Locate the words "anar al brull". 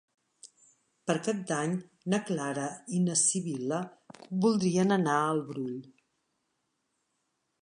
5.01-5.81